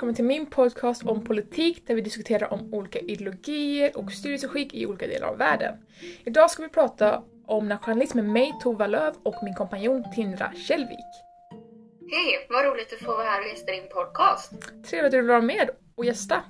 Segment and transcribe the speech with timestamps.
[0.00, 4.86] välkommen till min podcast om politik där vi diskuterar om olika ideologier och styrelseskick i
[4.86, 5.74] olika delar av världen.
[6.24, 11.10] Idag ska vi prata om nationalism med mig, Tova Löv och min kompanjon Tindra Kjellvik.
[12.10, 14.52] Hej, vad roligt att få vara här och gästa din podcast.
[14.90, 16.42] Trevligt att du vill vara med och gästa.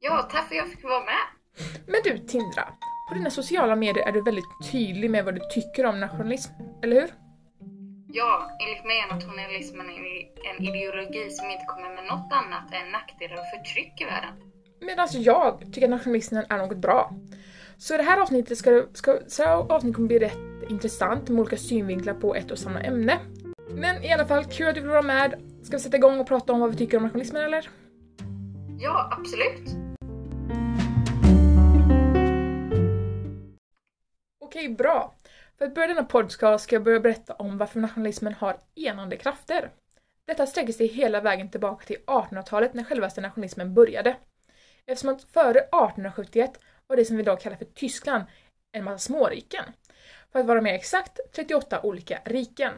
[0.00, 1.26] Ja, tack för att jag fick vara med.
[1.86, 2.68] Men du Tindra,
[3.08, 7.00] på dina sociala medier är du väldigt tydlig med vad du tycker om nationalism, eller
[7.00, 7.27] hur?
[8.12, 9.86] Ja, enligt mig är nationalismen
[10.50, 14.34] en ideologi som inte kommer med något annat än nackdelar och förtryck i världen.
[14.80, 17.12] Medan jag tycker att nationalismen är något bra.
[17.78, 21.56] Så det här avsnittet ska, ska, så här avsnittet kommer bli rätt intressant med olika
[21.56, 23.18] synvinklar på ett och samma ämne.
[23.70, 25.34] Men i alla fall, kul att du vill vara med.
[25.62, 27.70] Ska vi sätta igång och prata om vad vi tycker om nationalismen eller?
[28.78, 29.68] Ja, absolut.
[34.40, 35.14] Okej, bra.
[35.58, 39.70] För att börja denna podcast ska jag börja berätta om varför nationalismen har enande krafter.
[40.26, 44.16] Detta sträcker sig hela vägen tillbaka till 1800-talet när självaste nationalismen började.
[44.86, 48.24] Eftersom att före 1871 var det som vi idag kallar för Tyskland
[48.72, 49.64] en massa småriken.
[50.32, 52.72] För att vara mer exakt 38 olika riken.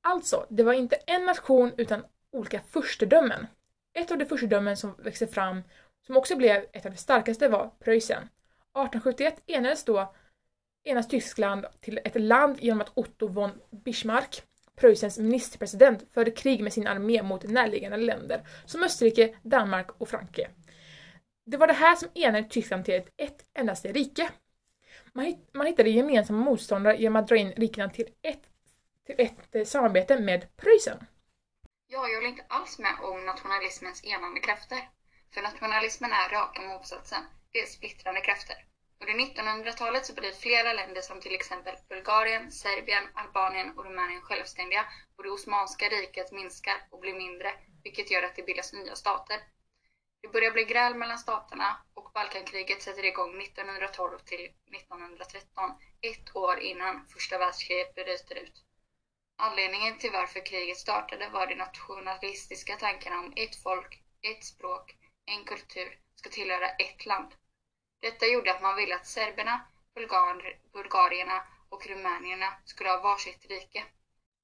[0.00, 3.46] Alltså, det var inte en nation utan olika furstedömen.
[3.92, 5.62] Ett av de furstedömen som växte fram,
[6.06, 8.22] som också blev ett av de starkaste, var Preussen.
[8.22, 10.14] 1871 enades då
[10.90, 14.42] enas Tyskland till ett land genom att Otto von Bismarck,
[14.76, 20.50] Preussens ministerpresident, förde krig med sin armé mot närliggande länder som Österrike, Danmark och Frankrike.
[21.46, 24.30] Det var det här som enade Tyskland till ett, ett endaste rike.
[25.12, 28.42] Man, man hittade gemensamma motståndare genom att dra in rikena till ett,
[29.06, 31.06] till ett eh, samarbete med Preussen.
[31.86, 34.88] Ja, jag håller inte alls med om nationalismens enande krafter.
[35.34, 37.22] För nationalismen är raka motsatsen.
[37.52, 38.56] Det är splittrande krafter.
[39.00, 44.86] Under 1900-talet så blev flera länder som till exempel Bulgarien, Serbien, Albanien och Rumänien självständiga
[45.16, 49.40] och det Osmanska riket minskar och blir mindre, vilket gör att det bildas nya stater.
[50.22, 54.44] Det börjar bli gräl mellan staterna och Balkankriget sätter igång 1912 till
[54.76, 55.70] 1913,
[56.00, 58.64] ett år innan första världskriget bryter ut.
[59.36, 64.96] Anledningen till varför kriget startade var de nationalistiska tankarna om ett folk, ett språk,
[65.26, 67.34] en kultur ska tillhöra ett land.
[68.00, 69.60] Detta gjorde att man ville att serberna,
[69.94, 73.84] bulgar, bulgarierna och rumänierna skulle ha varsitt rike.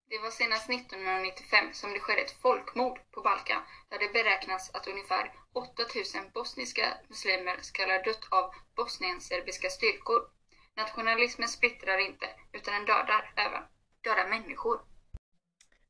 [0.08, 4.86] Det var senast 1995 som det skedde ett folkmord på Balkan där det beräknas att
[4.86, 10.20] ungefär 8000 bosniska muslimer ska ha dött av bosnienserbiska styrkor.
[10.76, 13.62] Nationalismen splittrar inte, utan den dödar även.
[14.04, 14.80] Dödar människor.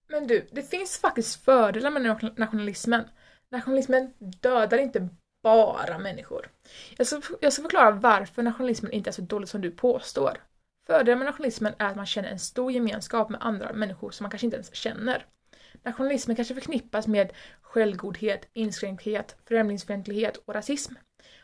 [0.09, 2.03] Men du, det finns faktiskt fördelar med
[2.37, 3.09] nationalismen.
[3.51, 5.09] Nationalismen dödar inte
[5.47, 6.49] bara människor.
[6.97, 10.39] Jag ska, jag ska förklara varför nationalismen inte är så dålig som du påstår.
[10.87, 14.31] Fördelen med nationalismen är att man känner en stor gemenskap med andra människor som man
[14.31, 15.27] kanske inte ens känner.
[15.83, 20.95] Nationalismen kanske förknippas med självgodhet, inskränkthet, främlingsfientlighet och rasism.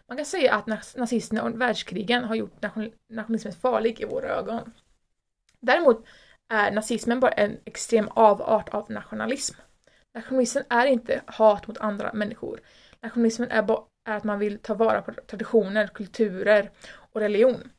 [0.08, 2.62] Man kan säga att nazisterna och världskrigen har gjort
[3.08, 4.72] nationalismen farlig i våra ögon.
[5.60, 6.06] Däremot
[6.48, 9.54] är nazismen bara en extrem avart av nationalism.
[10.14, 12.60] Nationalismen är inte hat mot andra människor.
[13.02, 13.62] Nationalismen är,
[14.04, 16.70] är att man vill ta vara på traditioner, kulturer
[17.12, 17.70] och religion.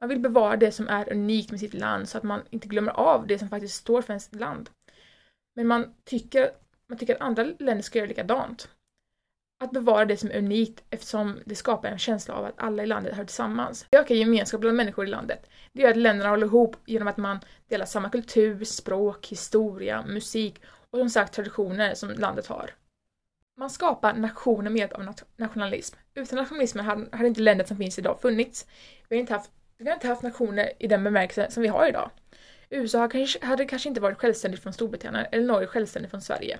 [0.00, 2.92] Man vill bevara det som är unikt med sitt land så att man inte glömmer
[2.92, 4.70] av det som faktiskt står för ens land.
[5.54, 6.50] Men man tycker,
[6.88, 8.68] man tycker att andra länder ska göra likadant.
[9.64, 12.86] Att bevara det som är unikt eftersom det skapar en känsla av att alla i
[12.86, 13.86] landet hör tillsammans.
[13.90, 15.50] Det ökar gemenskap bland människor i landet.
[15.72, 20.62] Det gör att länderna håller ihop genom att man delar samma kultur, språk, historia, musik
[20.90, 22.70] och som sagt traditioner som landet har.
[23.58, 25.96] Man skapar nationer med hjälp av nationalism.
[26.14, 28.66] Utan nationalismen hade, hade inte länder som finns idag funnits.
[29.08, 31.88] Vi har inte haft, vi har inte haft nationer i den bemärkelse som vi har
[31.88, 32.10] idag.
[32.70, 33.08] USA
[33.40, 36.58] hade kanske inte varit självständigt från Storbritannien eller Norge självständigt från Sverige.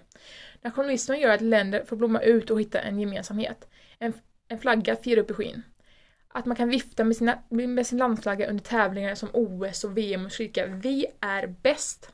[0.62, 3.68] Nationalismen gör att länder får blomma ut och hitta en gemensamhet.
[3.98, 4.12] En,
[4.48, 5.62] en flagga firar upp i skyn.
[6.28, 10.26] Att man kan vifta med, sina, med sin landflagga under tävlingar som OS och VM
[10.26, 12.12] och skrika “Vi är bäst”.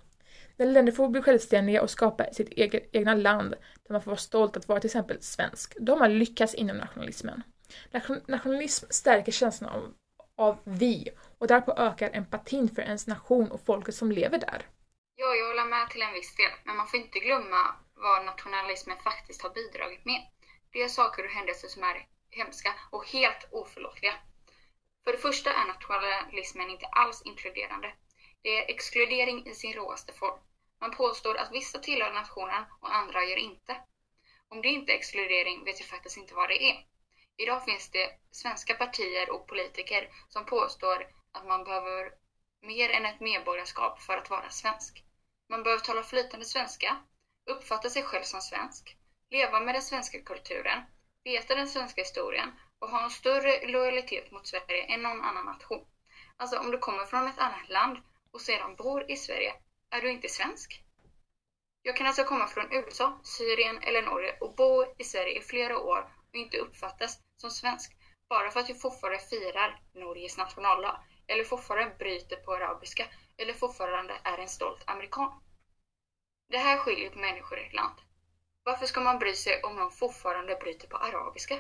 [0.63, 4.19] När länder får bli självständiga och skapa sitt eget, egna land där man får vara
[4.19, 7.43] stolt att vara till exempel svensk, då har man lyckats inom nationalismen.
[8.27, 9.95] Nationalism stärker känslan av,
[10.37, 14.67] av vi och därpå ökar empatin för ens nation och folket som lever där.
[15.17, 17.63] Ja, jag håller med till en viss del, men man får inte glömma
[17.95, 20.23] vad nationalismen faktiskt har bidragit med.
[20.73, 24.15] Det är saker och händelser som är hemska och helt oförlåtliga.
[25.05, 27.95] För det första är nationalismen inte alls inkluderande.
[28.43, 30.39] Det är exkludering i sin råaste form.
[30.83, 33.77] Man påstår att vissa tillhör nationen och andra gör inte.
[34.49, 36.85] Om det inte är exkludering vet jag faktiskt inte vad det är.
[37.37, 42.11] Idag finns det svenska partier och politiker som påstår att man behöver
[42.63, 45.05] mer än ett medborgarskap för att vara svensk.
[45.49, 46.97] Man behöver tala flytande svenska,
[47.47, 48.97] uppfatta sig själv som svensk,
[49.31, 50.83] leva med den svenska kulturen,
[51.25, 55.85] veta den svenska historien och ha en större lojalitet mot Sverige än någon annan nation.
[56.37, 57.99] Alltså om du kommer från ett annat land
[58.33, 59.53] och sedan bor i Sverige,
[59.93, 60.85] är du inte svensk?
[61.83, 65.79] Jag kan alltså komma från USA, Syrien eller Norge och bo i Sverige i flera
[65.79, 67.97] år och inte uppfattas som svensk
[68.29, 73.07] bara för att jag fortfarande firar Norges nationaldag eller fortfarande bryter på arabiska
[73.37, 75.43] eller fortfarande är en stolt amerikan.
[76.49, 78.01] Det här skiljer på människor i ett land.
[78.65, 81.59] Varför ska man bry sig om någon fortfarande bryter på arabiska?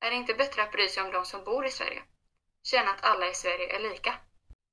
[0.00, 2.02] Är det inte bättre att bry sig om de som bor i Sverige?
[2.62, 4.14] Känna att alla i Sverige är lika?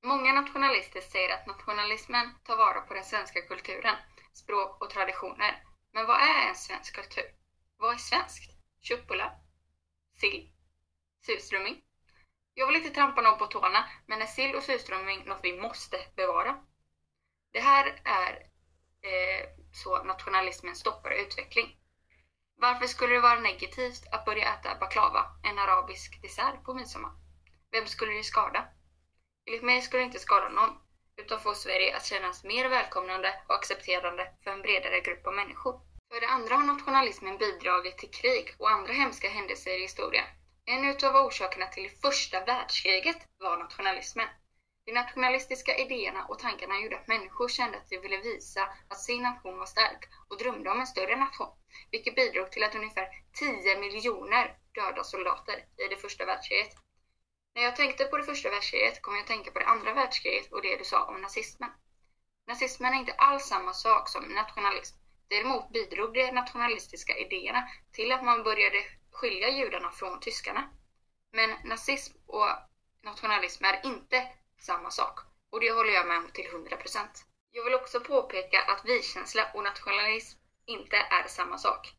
[0.06, 3.96] Många nationalister säger att nationalismen tar vara på den svenska kulturen,
[4.32, 5.62] språk och traditioner.
[5.92, 7.24] Men vad är en svensk kultur?
[7.78, 8.50] Vad är svenskt?
[8.80, 9.32] Köttbullar?
[10.20, 10.50] Sill?
[11.26, 11.82] Surströmming?
[12.54, 15.96] Jag vill inte trampa någon på tårna, men är sill och surströmming något vi måste
[16.16, 16.56] bevara?
[17.52, 18.32] Det här är
[19.02, 21.76] eh, så nationalismen stoppar utveckling.
[22.56, 27.12] Varför skulle det vara negativt att börja äta baklava, en arabisk dessert, på midsommar?
[27.70, 28.73] Vem skulle det skada?
[29.46, 30.78] Enligt mig skulle det inte skada någon,
[31.16, 35.80] utan få Sverige att kännas mer välkomnande och accepterande för en bredare grupp av människor.
[36.12, 40.24] För det andra har nationalismen bidragit till krig och andra hemska händelser i historien.
[40.64, 44.28] En utav orsakerna till första världskriget var nationalismen.
[44.86, 49.22] De nationalistiska idéerna och tankarna gjorde att människor kände att de ville visa att sin
[49.22, 51.56] nation var stark och drömde om en större nation,
[51.90, 56.83] vilket bidrog till att ungefär 10 miljoner döda soldater i det första världskriget.
[57.54, 60.52] När jag tänkte på det första världskriget kom jag att tänka på det andra världskriget
[60.52, 61.70] och det du sa om nazismen.
[62.46, 64.96] Nazismen är inte alls samma sak som nationalism.
[65.28, 70.70] Däremot bidrog de nationalistiska idéerna till att man började skilja judarna från tyskarna.
[71.32, 72.48] Men nazism och
[73.02, 74.28] nationalism är inte
[74.58, 75.20] samma sak
[75.50, 77.06] och det håller jag med om till 100%.
[77.50, 81.94] Jag vill också påpeka att vi-känsla och nationalism inte är samma sak.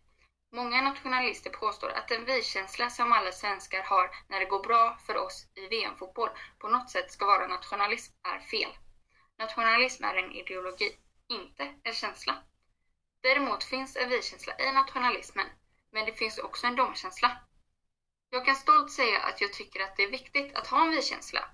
[0.52, 5.18] Många nationalister påstår att den vi-känsla som alla svenskar har när det går bra för
[5.18, 8.72] oss i VM-fotboll på något sätt ska vara nationalism är fel.
[9.38, 10.98] Nationalism är en ideologi,
[11.28, 12.44] inte en känsla.
[13.22, 15.48] Däremot finns en vi-känsla i nationalismen,
[15.92, 17.38] men det finns också en domkänsla.
[18.30, 21.50] Jag kan stolt säga att jag tycker att det är viktigt att ha en vi-känsla.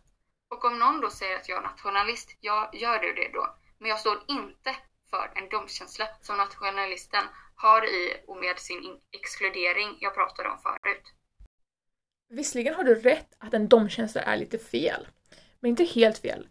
[0.50, 3.56] Och om någon då säger att jag är nationalist, ja, gör du det då.
[3.78, 4.76] Men jag står inte
[5.12, 7.24] för en domkänsla som nationalisten
[7.56, 8.84] har i och med sin
[9.20, 11.06] exkludering jag pratade om förut.
[12.30, 15.08] Visserligen har du rätt att en domkänsla är lite fel,
[15.60, 16.48] men inte helt fel.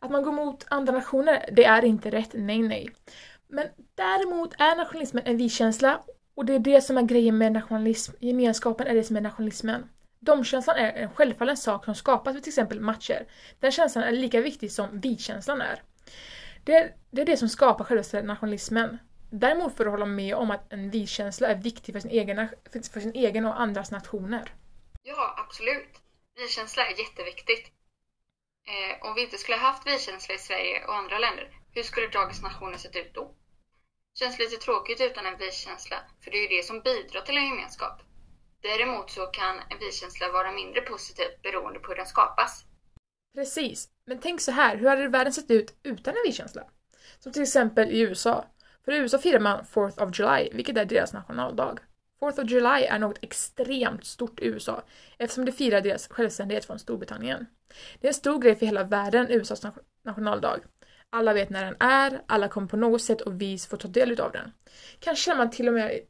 [0.00, 2.88] Att man går mot andra nationer, det är inte rätt, nej nej.
[3.48, 6.00] Men däremot är nationalismen en vi-känsla
[6.34, 8.12] och det är det som är grejen med nationalism.
[8.20, 9.88] Gemenskapen är det som är nationalismen.
[10.20, 13.26] Domkänslan är en självfallen sak som skapas vid till exempel matcher.
[13.60, 15.82] Den känslan är lika viktig som vi-känslan är.
[16.68, 18.98] Det är, det är det som skapar själva nationalismen.
[19.30, 22.48] Däremot får du hålla med om att en vi-känsla är viktig för sin, egen,
[22.92, 24.54] för sin egen och andras nationer.
[25.02, 25.94] Ja, absolut.
[26.36, 27.72] Vi-känsla är jätteviktigt.
[28.66, 32.06] Eh, om vi inte skulle ha haft vi-känsla i Sverige och andra länder, hur skulle
[32.06, 33.34] dagens nationer sett ut då?
[34.14, 37.48] Känns lite tråkigt utan en vi-känsla, för det är ju det som bidrar till en
[37.48, 38.02] gemenskap.
[38.62, 42.64] Däremot så kan en vi-känsla vara mindre positiv beroende på hur den skapas.
[43.34, 46.62] Precis, men tänk så här, hur hade världen sett ut utan en vi-känsla?
[47.18, 48.44] Som till exempel i USA.
[48.84, 51.78] För i USA firar man 4th of July, vilket är deras nationaldag.
[52.20, 54.82] 4th of July är något extremt stort i USA
[55.18, 57.46] eftersom det firar deras självständighet från Storbritannien.
[58.00, 59.62] Det är en stor grej för hela världen, USAs
[60.04, 60.60] nationaldag.
[61.10, 64.20] Alla vet när den är, alla kommer på något sätt och vis får ta del
[64.20, 64.52] av den.
[64.98, 66.00] Kanske känner man till och med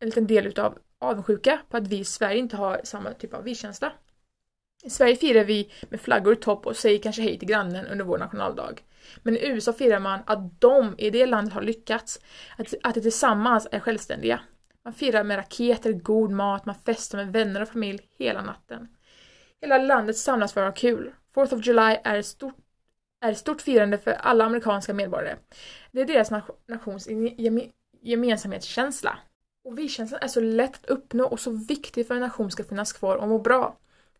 [0.00, 3.44] en liten del utav avundsjuka på att vi i Sverige inte har samma typ av
[3.44, 3.92] vi-känsla.
[4.86, 8.04] I Sverige firar vi med flaggor i topp och säger kanske hej till grannen under
[8.04, 8.82] vår nationaldag.
[9.22, 12.20] Men i USA firar man att de i det landet har lyckats,
[12.58, 14.40] att, att de tillsammans är självständiga.
[14.84, 18.88] Man firar med raketer, god mat, man festar med vänner och familj hela natten.
[19.60, 21.12] Hela landet samlas för att ha kul.
[21.34, 22.56] Fourth of July är ett stort,
[23.20, 25.36] är ett stort firande för alla amerikanska medborgare.
[25.92, 26.30] Det är deras
[26.66, 27.08] nations
[28.02, 29.18] gemensamhetskänsla.
[29.64, 32.64] Och vi-känslan är så lätt att uppnå och så viktig för att en nation ska
[32.64, 33.76] finnas kvar och må bra.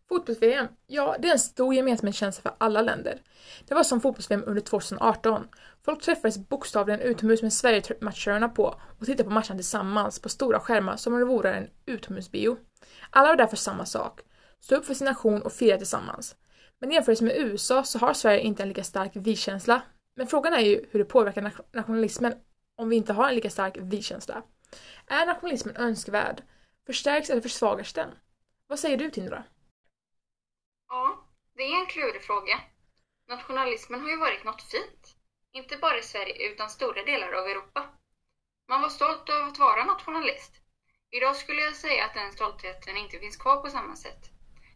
[0.09, 3.21] Fotbolls-VM, ja det är en stor gemensamhetskänsla för alla länder.
[3.67, 5.47] Det var som fotbolls-VM under 2018.
[5.85, 10.95] Folk träffades bokstavligen utomhus med Sverige-matchörerna på och tittade på matchen tillsammans på stora skärmar
[10.95, 12.57] som om det vore en utomhusbio.
[13.09, 14.21] Alla var där för samma sak,
[14.59, 16.35] stå upp för sin nation och fira tillsammans.
[16.79, 19.81] Men i jämförelse med USA så har Sverige inte en lika stark vi-känsla.
[20.15, 22.33] Men frågan är ju hur det påverkar nationalismen
[22.77, 24.43] om vi inte har en lika stark vi-känsla.
[25.07, 26.43] Är nationalismen önskvärd?
[26.85, 28.09] Förstärks eller försvagas den?
[28.67, 29.43] Vad säger du Tindra?
[30.87, 32.59] Ja, det är en klurig fråga.
[33.27, 35.15] Nationalismen har ju varit något fint.
[35.51, 37.89] Inte bara i Sverige utan stora delar av Europa.
[38.67, 40.53] Man var stolt över att vara nationalist.
[41.11, 44.29] Idag skulle jag säga att den stoltheten inte finns kvar på samma sätt.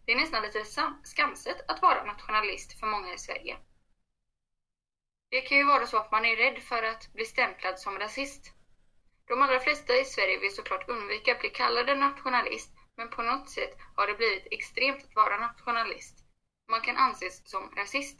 [0.06, 0.66] Det är nästan lite
[1.04, 3.58] skamset att vara nationalist för många i Sverige.
[5.30, 8.54] Det kan ju vara så att man är rädd för att bli stämplad som rasist.
[9.28, 13.50] De allra flesta i Sverige vill såklart undvika att bli kallade nationalist, men på något
[13.50, 16.16] sätt har det blivit extremt att vara nationalist.
[16.68, 18.20] Man kan anses som rasist.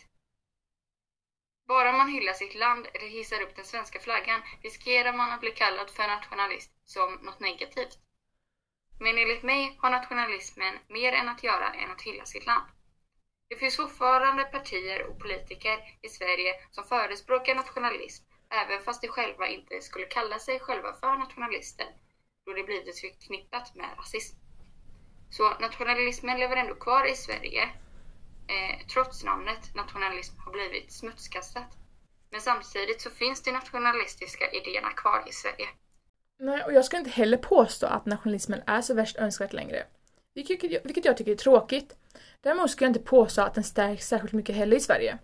[1.68, 5.52] Bara man hyllar sitt land eller hissar upp den svenska flaggan riskerar man att bli
[5.52, 7.98] kallad för nationalist som något negativt.
[9.00, 12.68] Men enligt mig har nationalismen mer än att göra än att hylla sitt land.
[13.50, 19.48] Det finns fortfarande partier och politiker i Sverige som förespråkar nationalism, även fast de själva
[19.48, 21.88] inte skulle kalla sig själva för nationalister,
[22.46, 24.41] då det blivit förknippat med rasism.
[25.32, 27.64] Så nationalismen lever ändå kvar i Sverige,
[28.54, 31.78] eh, trots namnet nationalism har blivit smutskastat.
[32.32, 35.68] Men samtidigt så finns de nationalistiska idéerna kvar i Sverige.
[36.40, 39.84] Nej, och jag ska inte heller påstå att nationalismen är så värst önskvärt längre.
[40.34, 41.96] Vilket jag, vilket jag tycker är tråkigt.
[42.42, 45.18] Däremot ska jag inte påstå att den stärks särskilt mycket heller i Sverige.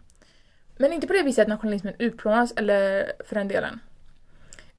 [0.78, 3.80] Men inte på det viset att nationalismen utplånas, eller för den delen.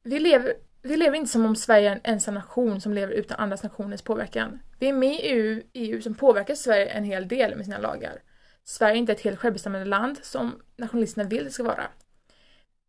[0.03, 0.55] Vi lever,
[0.89, 4.03] vi lever inte som om Sverige är en ensam nation som lever utan andra nationers
[4.03, 4.59] påverkan.
[4.79, 8.23] Vi är med i EU, EU som påverkar Sverige en hel del med sina lagar.
[8.65, 11.89] Sverige är inte ett helt självbestämmande land som nationalisterna vill det ska vara.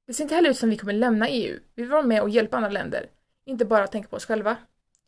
[0.08, 1.60] Det ser inte heller ut som vi kommer lämna EU.
[1.75, 3.06] Vi vill vara med och hjälpa andra länder,
[3.46, 4.58] inte bara tänka på oss själva.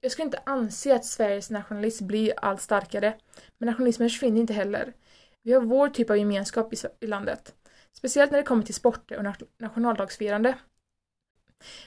[0.01, 3.13] Jag skulle inte anse att Sveriges nationalism blir allt starkare,
[3.57, 4.93] men nationalismen försvinner inte heller.
[5.41, 7.55] Vi har vår typ av gemenskap i, i landet,
[7.93, 10.55] speciellt när det kommer till sporter och nationaldagsfirande.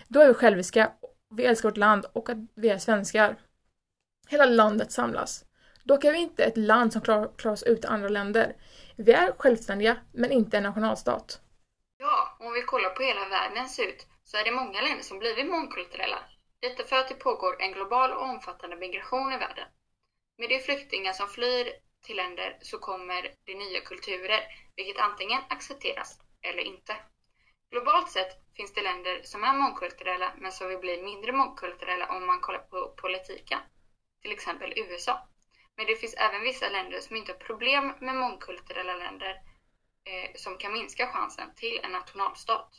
[0.09, 0.93] Då är vi själviska,
[1.31, 3.37] vi älskar vårt land och att vi är svenskar.
[4.29, 5.45] Hela landet samlas.
[5.85, 8.57] Dock är vi inte ett land som klarar, klarar oss utan andra länder.
[8.97, 11.41] Vi är självständiga, men inte en nationalstat.
[11.99, 15.19] Ja, om vi kollar på hela världen ser ut så är det många länder som
[15.19, 16.19] blivit mångkulturella.
[16.61, 19.69] Detta för att det pågår en global och omfattande migration i världen.
[20.39, 21.67] Med de flyktingar som flyr
[22.03, 24.41] till länder så kommer det nya kulturer,
[24.77, 26.97] vilket antingen accepteras eller inte.
[27.71, 32.27] Globalt sett finns det länder som är mångkulturella men som vill bli mindre mångkulturella om
[32.27, 33.59] man kollar på politiken.
[34.23, 35.29] Till exempel USA.
[35.77, 39.31] Men det finns även vissa länder som inte har problem med mångkulturella länder
[40.05, 42.71] eh, som kan minska chansen till en nationalstat.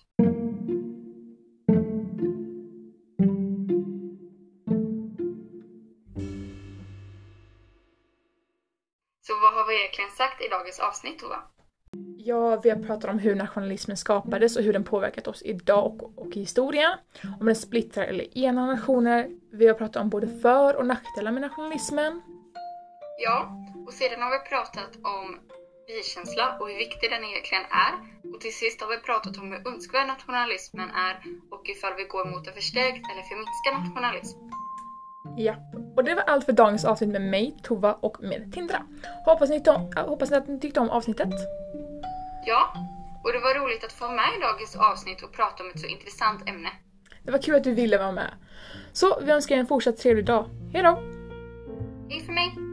[9.21, 11.43] Så vad har vi egentligen sagt i dagens avsnitt Tova?
[12.27, 16.11] Ja, vi har pratat om hur nationalismen skapades och hur den påverkat oss idag och,
[16.15, 16.91] och i historien.
[17.39, 19.29] Om den splittrar eller enar nationer.
[19.51, 22.21] Vi har pratat om både för och nackdelar med nationalismen.
[23.25, 23.37] Ja,
[23.87, 25.39] och sedan har vi pratat om
[25.87, 27.93] vi-känsla och hur viktig den egentligen är.
[28.33, 31.15] Och till sist har vi pratat om hur önskvärd nationalismen är
[31.51, 34.37] och ifall vi går mot en förstärkt eller förminskad nationalism.
[35.37, 35.55] Ja,
[35.95, 38.81] och det var allt för dagens avsnitt med mig, Tova och med Tindra.
[39.25, 39.63] Hoppas ni,
[39.95, 41.33] hoppas att ni tyckte om avsnittet.
[42.47, 42.73] Ja,
[43.23, 45.87] och det var roligt att få med i dagens avsnitt och prata om ett så
[45.87, 46.69] intressant ämne.
[47.23, 48.33] Det var kul att du ville vara med.
[48.93, 50.49] Så vi önskar er en fortsatt trevlig dag.
[50.73, 50.95] Hejdå!
[52.09, 52.64] Hej för mig!